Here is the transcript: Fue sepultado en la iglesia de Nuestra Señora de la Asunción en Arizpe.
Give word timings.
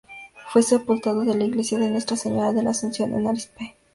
Fue 0.51 0.63
sepultado 0.63 1.21
en 1.21 1.37
la 1.37 1.45
iglesia 1.45 1.77
de 1.77 1.91
Nuestra 1.91 2.17
Señora 2.17 2.53
de 2.53 2.63
la 2.63 2.71
Asunción 2.71 3.13
en 3.13 3.27
Arizpe. 3.27 3.75